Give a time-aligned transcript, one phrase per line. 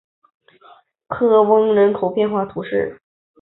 [1.09, 2.99] 科翁人口变化图示